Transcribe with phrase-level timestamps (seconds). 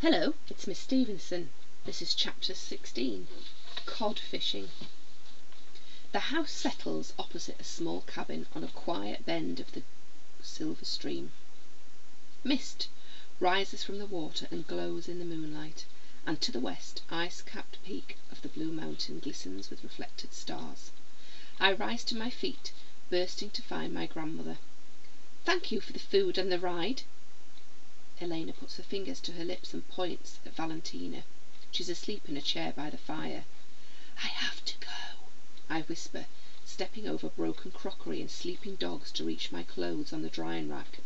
[0.00, 1.50] Hello, it's Miss Stevenson.
[1.84, 3.26] This is chapter 16
[3.84, 4.68] Cod Fishing.
[6.12, 9.82] The house settles opposite a small cabin on a quiet bend of the
[10.40, 11.32] silver stream.
[12.44, 12.86] Mist
[13.40, 15.84] rises from the water and glows in the moonlight,
[16.24, 20.92] and to the west ice-capped peak of the blue mountain glistens with reflected stars.
[21.58, 22.70] I rise to my feet,
[23.10, 24.58] bursting to find my grandmother.
[25.44, 27.02] Thank you for the food and the ride.
[28.20, 31.22] Elena puts her fingers to her lips and points at Valentina.
[31.70, 33.44] She's asleep in a chair by the fire.
[34.16, 35.28] I have to go,
[35.70, 36.26] I whisper,
[36.64, 40.98] stepping over broken crockery and sleeping dogs to reach my clothes on the drying rack.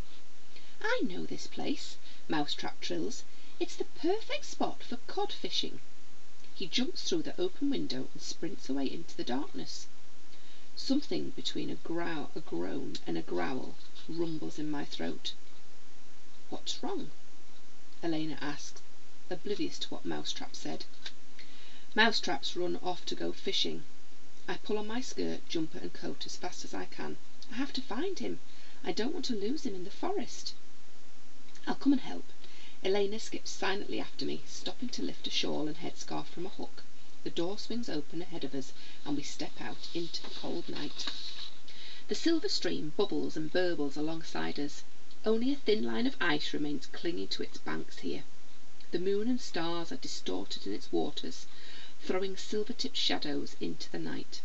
[0.80, 1.98] I know this place,
[2.28, 3.24] Mousetrap trills.
[3.60, 5.80] It's the perfect spot for cod fishing.
[6.54, 9.86] He jumps through the open window and sprints away into the darkness.
[10.76, 13.74] Something between a growl, a groan, and a growl
[14.08, 15.34] rumbles in my throat.
[16.52, 17.08] What's wrong?
[18.02, 18.82] Elena asks,
[19.30, 20.84] oblivious to what Mousetrap said.
[21.94, 23.84] Mousetrap's run off to go fishing.
[24.46, 27.16] I pull on my skirt, jumper, and coat as fast as I can.
[27.50, 28.38] I have to find him.
[28.84, 30.52] I don't want to lose him in the forest.
[31.66, 32.30] I'll come and help.
[32.84, 36.82] Elena skips silently after me, stopping to lift a shawl and headscarf from a hook.
[37.24, 38.74] The door swings open ahead of us,
[39.06, 41.06] and we step out into the cold night.
[42.08, 44.82] The silver stream bubbles and burbles alongside us.
[45.24, 48.24] Only a thin line of ice remains clinging to its banks here.
[48.90, 51.46] The moon and stars are distorted in its waters,
[52.00, 54.40] throwing silver-tipped shadows into the night.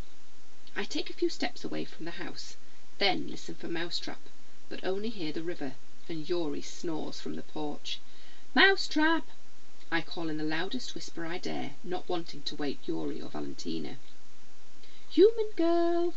[0.76, 2.58] I take a few steps away from the house,
[3.00, 4.20] then listen for Mousetrap,
[4.70, 5.74] but only hear the river,
[6.08, 7.98] and Yori snores from the porch.
[8.54, 9.26] Mousetrap!
[9.90, 13.98] I call in the loudest whisper I dare, not wanting to wake Yori or Valentina.
[15.10, 16.14] Human girl!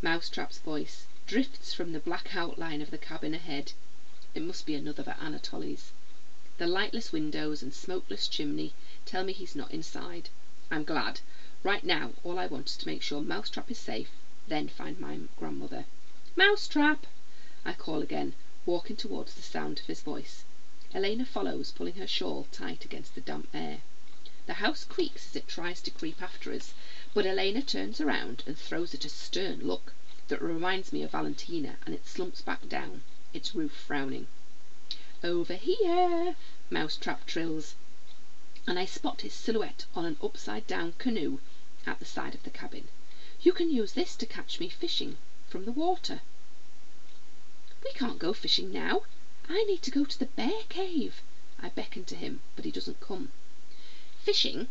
[0.00, 3.72] Mousetrap's voice drifts from the black outline of the cabin ahead.
[4.34, 5.92] It must be another at Anatoly's.
[6.58, 8.72] The lightless windows and smokeless chimney
[9.04, 10.30] tell me he's not inside.
[10.68, 11.20] I'm glad.
[11.62, 14.10] Right now, all I want is to make sure Mousetrap is safe,
[14.48, 15.84] then find my grandmother.
[16.34, 17.06] Mousetrap!
[17.64, 18.34] I call again,
[18.66, 20.42] walking towards the sound of his voice.
[20.92, 23.82] Elena follows, pulling her shawl tight against the damp air.
[24.46, 26.74] The house creaks as it tries to creep after us,
[27.14, 29.92] but Elena turns around and throws it a stern look
[30.32, 33.02] that reminds me of Valentina, and it slumps back down,
[33.34, 34.26] its roof frowning.
[35.22, 36.36] Over here,
[36.70, 37.74] Mousetrap trills,
[38.66, 41.38] and I spot his silhouette on an upside-down canoe
[41.84, 42.88] at the side of the cabin.
[43.42, 45.18] You can use this to catch me fishing
[45.50, 46.22] from the water.
[47.84, 49.02] We can't go fishing now.
[49.50, 51.20] I need to go to the bear cave.
[51.60, 53.32] I beckon to him, but he doesn't come.
[54.22, 54.68] Fishing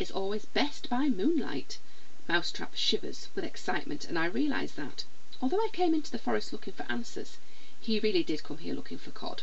[0.00, 1.78] is always best by moonlight.
[2.26, 5.04] Mousetrap shivers with excitement, and I realise that,
[5.42, 7.36] although I came into the forest looking for answers,
[7.78, 9.42] he really did come here looking for cod.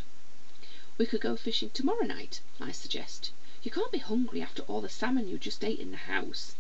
[0.98, 3.30] We could go fishing tomorrow night, I suggest.
[3.62, 6.56] You can't be hungry after all the salmon you just ate in the house.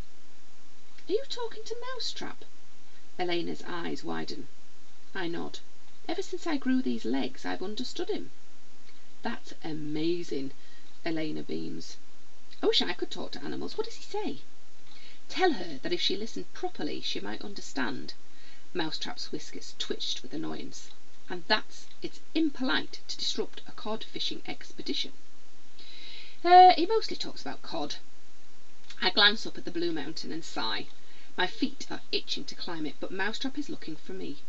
[1.09, 2.45] Are you talking to Mousetrap?
[3.17, 4.47] Elena's eyes widen.
[5.15, 5.57] I nod.
[6.07, 8.29] Ever since I grew these legs, I've understood him.
[9.23, 10.51] That's amazing,
[11.03, 11.97] Elena beams.
[12.61, 13.75] I wish I could talk to animals.
[13.75, 14.41] What does he say?
[15.33, 18.13] Tell her that if she listened properly she might understand.
[18.73, 20.89] Mousetrap's whiskers twitched with annoyance.
[21.29, 25.13] And that's it's impolite to disrupt a cod fishing expedition.
[26.43, 27.95] He mostly talks about cod.
[29.01, 30.87] I glance up at the blue mountain and sigh.
[31.37, 34.39] My feet are itching to climb it, but Mousetrap is looking for me.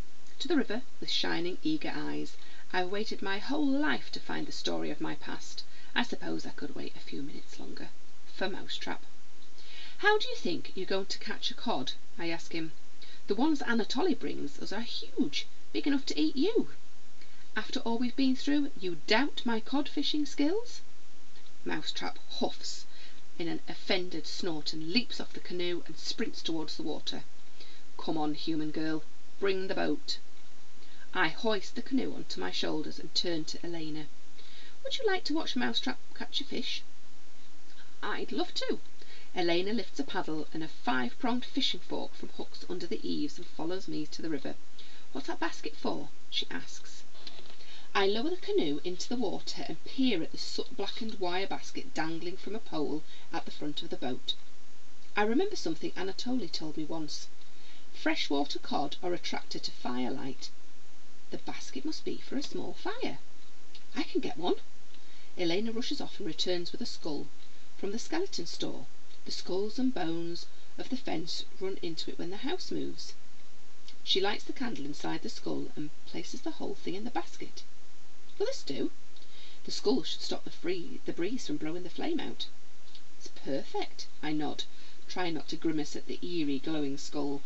[0.41, 2.37] To the river, with shining, eager eyes.
[2.73, 5.63] I've waited my whole life to find the story of my past.
[5.95, 7.91] I suppose I could wait a few minutes longer.
[8.35, 9.05] For Mousetrap.
[10.03, 11.93] How do you think you're going to catch a cod?
[12.19, 12.73] I ask him.
[13.29, 16.71] The ones Anatoly brings us are huge, big enough to eat you.
[17.55, 20.81] After all we've been through, you doubt my cod fishing skills?
[21.65, 22.85] Mousetrap huffs
[23.39, 27.23] in an offended snort and leaps off the canoe and sprints towards the water.
[27.97, 29.05] Come on, human girl,
[29.39, 30.19] bring the boat.
[31.15, 34.09] I hoist the canoe onto my shoulders and turn to Elena.
[34.83, 36.83] Would you like to watch Mousetrap catch a fish?
[38.03, 38.81] I'd love to.
[39.35, 43.47] Elena lifts a paddle and a five-pronged fishing fork from hooks under the eaves and
[43.47, 44.55] follows me to the river.
[45.13, 46.11] What's that basket for?
[46.29, 47.03] she asks.
[47.95, 52.37] I lower the canoe into the water and peer at the soot-blackened wire basket dangling
[52.37, 53.03] from a pole
[53.33, 54.35] at the front of the boat.
[55.17, 57.27] I remember something Anatoly told me once.
[57.95, 60.51] Freshwater cod are attracted to firelight.
[61.31, 63.19] The basket must be for a small fire.
[63.97, 64.57] I can get one.
[65.39, 67.29] Elena rushes off and returns with a skull
[67.79, 68.85] from the skeleton store.
[69.25, 70.47] The skulls and bones
[70.77, 73.13] of the fence run into it when the house moves.
[74.03, 77.63] She lights the candle inside the skull and places the whole thing in the basket.
[78.37, 78.91] Will this do?
[79.63, 82.47] The skull should stop the, free, the breeze from blowing the flame out.
[83.17, 84.65] It's perfect, I nod,
[85.07, 87.43] trying not to grimace at the eerie, glowing skull.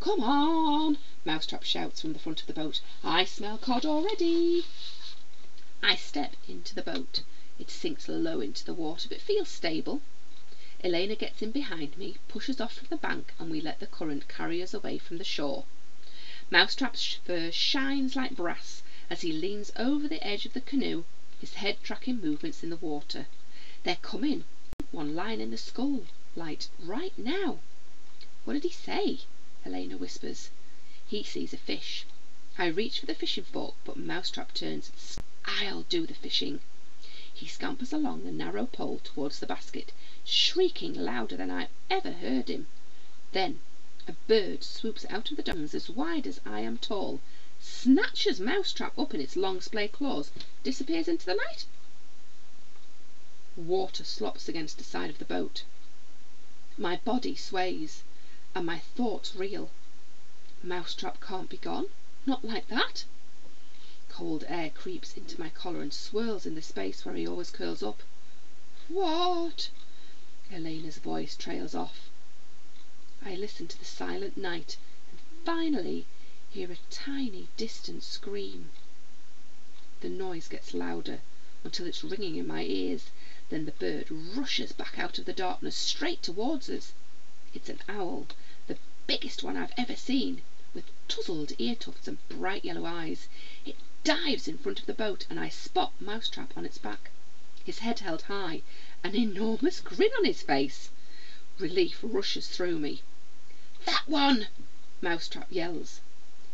[0.00, 2.82] Come on, Mousetrap shouts from the front of the boat.
[3.02, 4.66] I smell cod already.
[5.82, 7.22] I step into the boat.
[7.58, 10.02] It sinks low into the water, but feels stable.
[10.84, 14.28] Elena gets in behind me, pushes off from the bank, and we let the current
[14.28, 15.64] carry us away from the shore.
[16.50, 21.04] Mousetrap's fur shines like brass as he leans over the edge of the canoe,
[21.40, 23.26] his head tracking movements in the water.
[23.84, 24.44] They're coming.
[24.90, 27.60] One line in the skull light right now.
[28.44, 29.20] What did he say?
[29.64, 30.50] Elena whispers.
[31.06, 32.04] He sees a fish.
[32.58, 35.18] I reach for the fishing fork, but Mousetrap turns.
[35.46, 36.60] I'll do the fishing.
[37.38, 39.92] He scampers along the narrow pole towards the basket,
[40.24, 42.64] shrieking louder than I ever heard him.
[43.32, 43.58] Then
[44.08, 47.20] a bird swoops out of the dungs as wide as I am tall,
[47.60, 50.30] snatches Mousetrap up in its long splay claws,
[50.62, 51.66] disappears into the night.
[53.54, 55.62] Water slops against the side of the boat.
[56.78, 58.02] My body sways,
[58.54, 59.68] and my thoughts reel.
[60.62, 61.88] Mousetrap can't be gone.
[62.24, 63.04] Not like that.
[64.18, 67.82] Cold air creeps into my collar and swirls in the space where he always curls
[67.82, 68.02] up.
[68.88, 69.68] What?
[70.50, 72.08] Elena's voice trails off.
[73.22, 74.78] I listen to the silent night
[75.10, 76.06] and finally
[76.48, 78.70] hear a tiny distant scream.
[80.00, 81.20] The noise gets louder
[81.62, 83.10] until it's ringing in my ears.
[83.50, 86.94] Then the bird rushes back out of the darkness straight towards us.
[87.52, 88.28] It's an owl,
[88.66, 90.40] the biggest one I've ever seen,
[90.72, 93.28] with tousled ear tufts and bright yellow eyes.
[93.66, 93.76] It
[94.06, 97.10] dives in front of the boat, and I spot Mousetrap on its back,
[97.64, 98.62] his head held high,
[99.02, 100.90] an enormous grin on his face.
[101.58, 103.02] Relief rushes through me.
[103.84, 104.46] That one!
[105.00, 105.98] Mousetrap yells.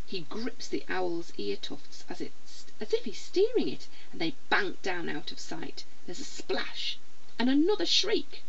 [0.07, 5.07] He grips the owl's ear tufts as, if he's steering it, and they bank down
[5.07, 5.83] out of sight.
[6.07, 6.97] There's a splash,
[7.37, 8.41] and another shriek.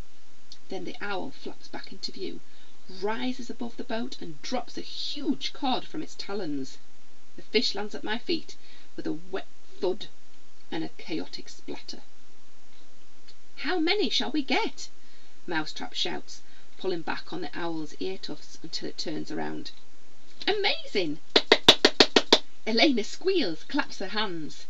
[0.70, 2.40] Then the owl flaps back into view,
[2.88, 6.78] rises above the boat, and drops a huge cod from its talons.
[7.36, 8.56] The fish lands at my feet
[8.96, 9.46] with a wet
[9.80, 10.06] thud
[10.70, 12.02] and a chaotic splatter.
[13.56, 14.88] How many shall we get?
[15.46, 16.42] Mousetrap shouts,
[16.76, 19.72] pulling back on the owl's ear tufts until it turns around.
[20.46, 21.18] Amazing!
[22.66, 24.66] Elena squeals, claps her hands.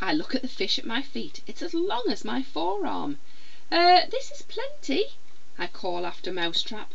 [0.00, 1.40] I look at the fish at my feet.
[1.46, 3.18] It's as long as my forearm.
[3.72, 5.06] Uh, this is plenty,
[5.58, 6.92] I call after Mousetrap.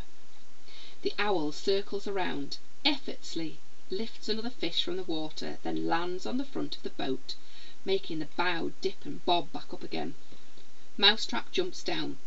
[1.02, 3.58] The owl circles around, effortlessly
[3.94, 7.36] lifts another fish from the water, then lands on the front of the boat,
[7.86, 10.16] making the bow dip and bob back up again.
[10.98, 12.18] Mousetrap jumps down.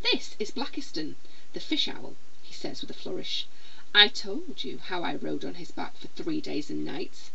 [0.00, 1.16] This is Blakiston,
[1.52, 3.46] the fish owl, he says with a flourish.
[3.94, 7.30] I told you how I rode on his back for three days and nights.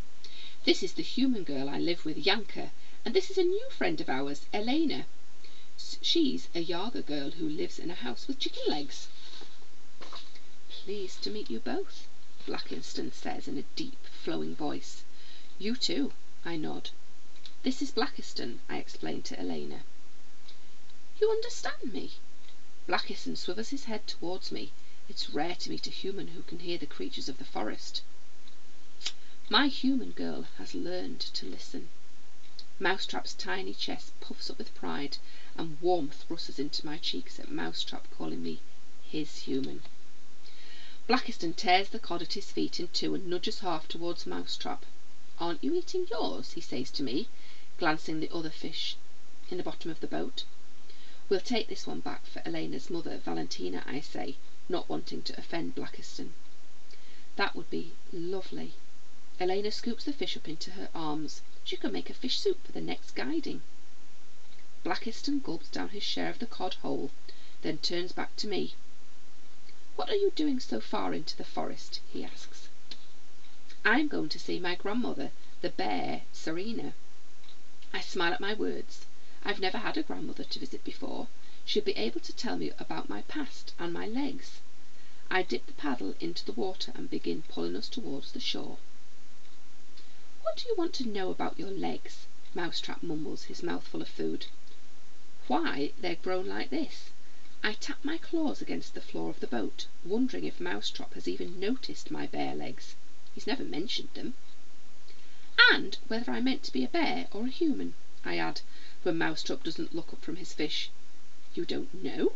[0.63, 2.71] This is the human girl I live with, Yanka,
[3.05, 5.05] and this is a new friend of ours, Elena.
[6.01, 9.09] She's a Yaga girl who lives in a house with chicken legs.
[10.69, 12.07] Pleased to meet you both,
[12.47, 15.03] Blakiston says in a deep, flowing voice.
[15.57, 16.13] You too,
[16.45, 16.92] I nod.
[17.63, 19.81] This is Blakiston, I explain to Elena.
[21.19, 22.12] You understand me?
[22.88, 24.71] Blakiston swivels his head towards me.
[25.09, 28.03] It's rare to meet a human who can hear the creatures of the forest.
[29.50, 31.89] My human girl has learned to listen.
[32.77, 35.18] Mousetrap's tiny chest puffs up with pride,
[35.56, 38.60] and warmth rushes into my cheeks at Mousetrap calling me
[39.03, 39.81] his human.
[41.07, 44.88] Blakiston tears the cod at his feet in two and nudges half towards Mousetrap.
[45.39, 46.53] Aren't you eating yours?
[46.53, 47.27] he says to me,
[47.77, 48.95] glancing the other fish
[49.51, 50.45] in the bottom of the boat.
[51.29, 55.75] We'll take this one back for Elena's mother, Valentina, I say, not wanting to offend
[55.75, 56.33] Blakiston.
[57.35, 58.74] That would be lovely.
[59.39, 61.43] Elena scoops the fish up into her arms.
[61.63, 63.62] She could make a fish soup for the next guiding.
[64.83, 67.12] Blakiston gulps down his share of the cod whole,
[67.62, 68.74] then turns back to me.
[69.95, 72.01] What are you doing so far into the forest?
[72.11, 72.67] he asks.
[73.85, 76.93] I'm going to see my grandmother, the bear, Serena.
[77.93, 79.05] I smile at my words.
[79.45, 81.27] I've never had a grandmother to visit before.
[81.63, 84.59] She'll be able to tell me about my past and my legs.
[85.31, 88.77] I dip the paddle into the water and begin pulling us towards the shore.
[90.41, 92.27] What do you want to know about your legs?
[92.53, 94.47] Mousetrap mumbles, his mouth full of food.
[95.47, 97.11] Why, they're grown like this.
[97.67, 101.60] I tap my claws against the floor of the boat, wondering if Mousetrap has even
[101.60, 102.93] noticed my bare legs.
[103.34, 104.36] He's never mentioned them.
[105.72, 108.62] And whether I meant to be a bear or a human, I add,
[109.01, 110.91] when Mousetrap doesn't look up from his fish.
[111.55, 112.34] You don't know?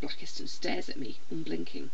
[0.00, 1.92] Blakiston stares at me, unblinking.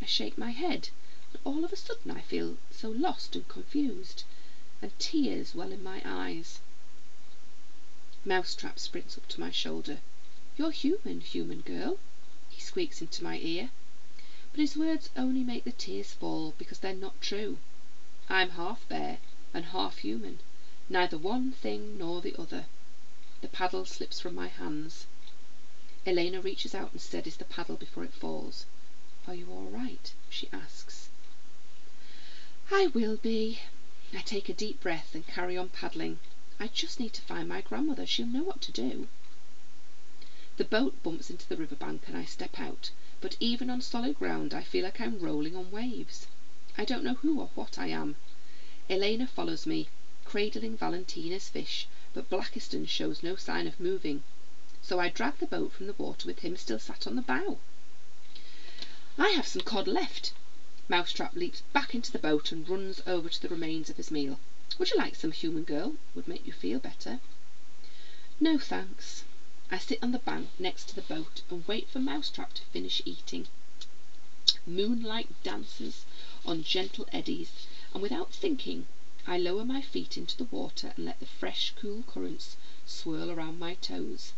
[0.00, 0.88] I shake my head,
[1.30, 4.24] and all of a sudden I feel so lost and confused,
[4.80, 6.60] and tears well in my eyes.
[8.24, 9.98] Mousetrap sprints up to my shoulder.
[10.56, 11.98] You're human, human girl,
[12.48, 13.70] he squeaks into my ear.
[14.52, 17.58] But his words only make the tears fall because they're not true.
[18.28, 19.18] I'm half bear
[19.52, 20.38] and half human,
[20.88, 22.66] neither one thing nor the other.
[23.40, 25.06] The paddle slips from my hands.
[26.06, 28.64] Elena reaches out and steadies the paddle before it falls.
[29.26, 30.12] Are you all right?
[30.30, 31.08] she asks.
[32.70, 33.58] I will be.
[34.12, 36.20] I take a deep breath and carry on paddling.
[36.60, 38.06] I just need to find my grandmother.
[38.06, 39.08] She'll know what to do.
[40.56, 44.16] The boat bumps into the river bank and I step out, but even on solid
[44.16, 46.28] ground I feel like I'm rolling on waves.
[46.78, 48.14] I don't know who or what I am.
[48.88, 49.88] Elena follows me,
[50.24, 54.22] cradling Valentina's fish, but Blakiston shows no sign of moving,
[54.80, 57.58] so I drag the boat from the water with him still sat on the bow.
[59.18, 60.32] I have some cod left.
[60.88, 64.38] Mousetrap leaps back into the boat and runs over to the remains of his meal.
[64.78, 65.96] Would you like some, human girl?
[66.14, 67.18] Would make you feel better.
[68.38, 69.24] No, thanks.
[69.74, 73.02] I sit on the bank next to the boat and wait for Mousetrap to finish
[73.04, 73.48] eating.
[74.64, 76.04] Moonlight dances
[76.46, 78.86] on gentle eddies, and without thinking,
[79.26, 83.58] I lower my feet into the water and let the fresh, cool currents swirl around
[83.58, 84.32] my toes.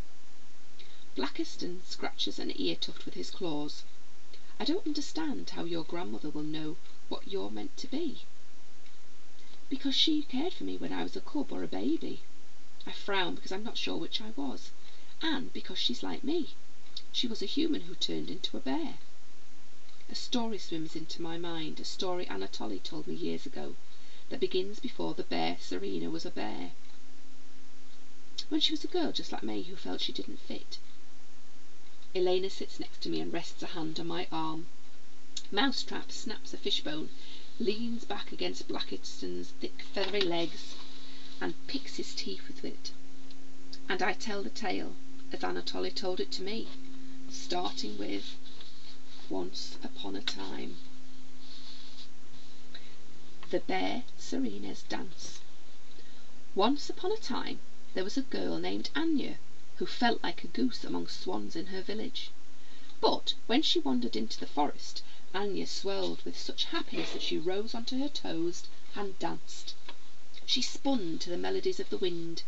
[1.14, 3.82] Blakiston scratches an ear tuft with his claws.
[4.58, 6.78] I don't understand how your grandmother will know
[7.10, 8.22] what you're meant to be.
[9.68, 12.22] Because she cared for me when I was a cub or a baby.
[12.86, 14.70] I frown because I'm not sure which I was,
[15.23, 16.50] and because she's like me.
[17.11, 18.99] She was a human who turned into a bear.
[20.11, 23.75] A story swims into my mind, a story Anatoly told me years ago,
[24.28, 26.73] that begins before the bear Serena was a bear.
[28.49, 30.78] When she was a girl just like me who felt she didn't fit.
[32.14, 34.66] Elena sits next to me and rests a hand on my arm.
[35.50, 37.08] Mousetrap snaps a fishbone,
[37.58, 40.75] leans back against Blakiston's thick feathery legs,
[41.40, 42.92] and picks his teeth with it.
[43.88, 44.94] And I tell the tale,
[45.33, 46.68] as Anatoly told it to me,
[47.28, 48.37] starting with
[49.28, 50.76] Once upon a time.
[53.50, 55.40] The Bear Serena's Dance
[56.54, 57.59] Once upon a time
[57.92, 59.38] there was a girl named Anya
[59.78, 62.30] who felt like a goose among swans in her village.
[63.00, 65.02] But when she wandered into the forest,
[65.35, 68.62] Anya swelled with such happiness that she rose onto her toes
[68.95, 69.75] and danced.
[70.45, 72.45] She spun to the melodies of the wind,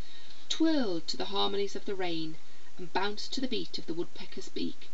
[0.48, 2.36] twirled to the harmonies of the rain,
[2.78, 4.88] and bounced to the beat of the woodpecker's beak.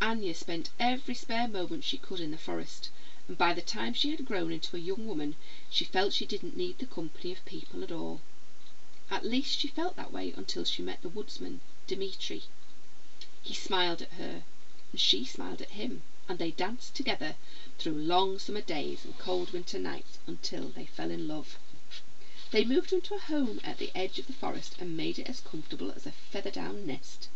[0.00, 2.90] Anya spent every spare moment she could in the forest,
[3.26, 5.34] and by the time she had grown into a young woman
[5.68, 8.20] she felt she didn't need the company of people at all.
[9.10, 12.42] At least she felt that way until she met the woodsman, Dmitri.
[13.42, 14.44] He smiled at her,
[14.92, 17.34] and she smiled at him, and they danced together
[17.78, 21.58] through long summer days and cold winter nights until they fell in love.
[22.52, 25.40] They moved into a home at the edge of the forest and made it as
[25.40, 27.26] comfortable as a feather-down nest.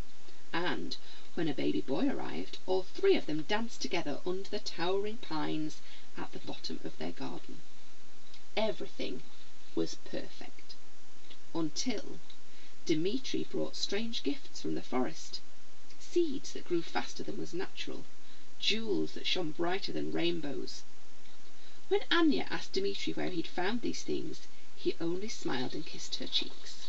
[0.53, 0.95] And
[1.33, 5.81] when a baby boy arrived, all three of them danced together under the towering pines
[6.19, 7.63] at the bottom of their garden.
[8.59, 9.23] Everything
[9.75, 10.75] was perfect
[11.55, 12.19] until
[12.85, 15.41] Dmitri brought strange gifts from the forest
[15.99, 18.05] seeds that grew faster than was natural,
[18.59, 20.83] jewels that shone brighter than rainbows.
[21.89, 24.41] When Anya asked Dmitri where he'd found these things,
[24.87, 26.87] he only smiled and kissed her cheeks.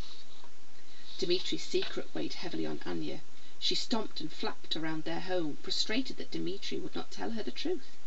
[1.17, 3.21] Dmitri's secret weighed heavily on Anya.
[3.57, 7.49] She stomped and flapped around their home, frustrated that Dmitri would not tell her the
[7.49, 7.97] truth.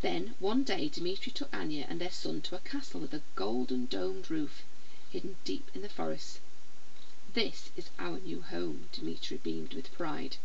[0.00, 3.84] Then one day Dmitri took Anya and their son to a castle with a golden
[3.86, 4.64] domed roof
[5.08, 6.40] hidden deep in the forest.
[7.34, 10.36] This is our new home, Dmitri beamed with pride.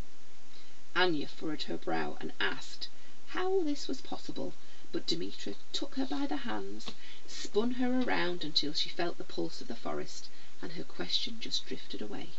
[0.96, 2.89] Anya furrowed her brow and asked
[3.29, 4.53] how this was possible,
[4.94, 6.86] but Dmitri took her by the hands,
[7.26, 10.30] spun her around until she felt the pulse of the forest,
[10.62, 12.30] and her question just drifted away.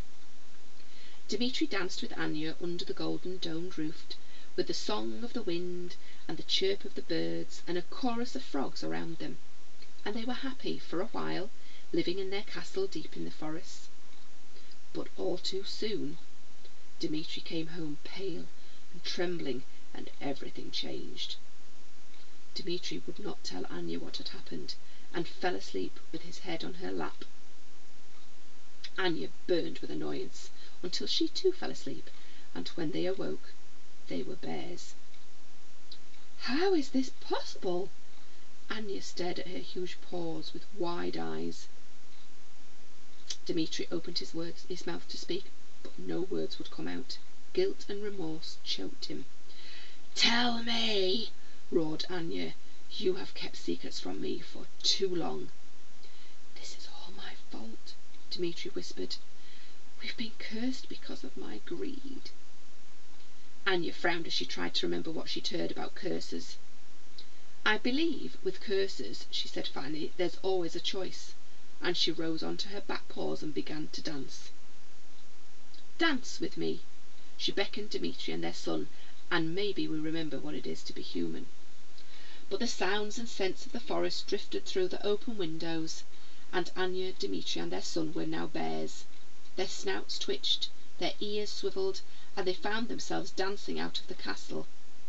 [1.26, 4.04] Dmitri danced with Anya under the golden domed roof,
[4.54, 5.96] with the song of the wind
[6.28, 9.36] and the chirp of the birds and a chorus of frogs around them,
[10.04, 11.50] and they were happy for a while
[11.90, 13.88] living in their castle deep in the forest.
[14.92, 16.18] But all too soon
[17.00, 18.46] Dmitri came home pale
[18.92, 21.34] and trembling, and everything changed.
[22.56, 24.76] Dmitri would not tell Anya what had happened,
[25.12, 27.24] and fell asleep with his head on her lap.
[28.96, 32.08] Anya burned with annoyance until she too fell asleep,
[32.54, 33.50] and when they awoke
[34.06, 34.94] they were bears.
[36.46, 37.88] How is this possible?
[38.70, 41.66] Anya stared at her huge paws with wide eyes.
[43.46, 45.46] Dmitri opened his, words, his mouth to speak,
[45.82, 47.18] but no words would come out.
[47.52, 49.24] Guilt and remorse choked him.
[50.14, 51.32] Tell me,
[51.74, 52.54] roared Anya.
[52.92, 55.50] You have kept secrets from me for too long.
[56.54, 57.94] This is all my fault,
[58.30, 59.16] Dmitri whispered.
[60.00, 62.30] We've been cursed because of my greed.
[63.66, 66.58] Anya frowned as she tried to remember what she'd heard about curses.
[67.66, 71.34] I believe with curses, she said finally, there's always a choice,
[71.80, 74.50] and she rose onto her back paws and began to dance.
[75.98, 76.82] Dance with me.
[77.36, 78.86] She beckoned Dmitri and their son,
[79.28, 81.46] and maybe we remember what it is to be human.
[82.50, 86.02] But the sounds and scents of the forest drifted through the open windows,
[86.52, 89.06] and Anya, Dmitri, and their son were now bears.
[89.56, 92.02] Their snouts twitched, their ears swivelled,
[92.36, 94.66] and they found themselves dancing out of the castle,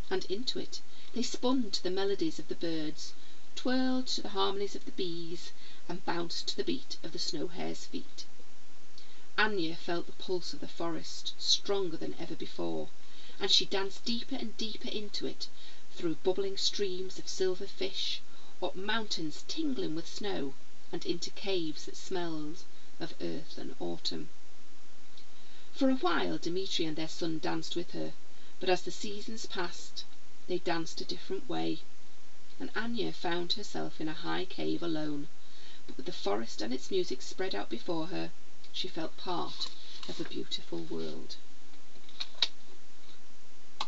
[0.10, 0.80] and into it.
[1.12, 3.12] They spun to the melodies of the birds,
[3.54, 5.52] twirled to the harmonies of the bees,
[5.90, 8.24] and bounced to the beat of the snow hare's feet.
[9.38, 12.88] Anya felt the pulse of the forest, stronger than ever before,
[13.42, 15.50] and she danced deeper and deeper into it,
[15.96, 18.20] through bubbling streams of silver fish,
[18.62, 20.54] up mountains tingling with snow,
[20.92, 22.66] and into caves that smelled
[23.00, 24.28] of earth and autumn.
[25.72, 28.12] For a while Dmitri and their son danced with her,
[28.60, 30.04] but as the seasons passed
[30.48, 31.80] they danced a different way,
[32.60, 35.30] and Anya found herself in a high cave alone,
[35.88, 38.32] but with the forest and its music spread out before her,
[38.74, 39.70] she felt part
[40.10, 41.38] of a beautiful world.